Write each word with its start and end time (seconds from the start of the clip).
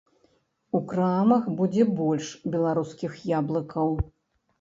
У 0.77 0.79
крамах 0.91 1.43
будзе 1.59 1.85
больш 1.99 2.31
беларускіх 2.55 3.19
яблыкаў. 3.33 3.93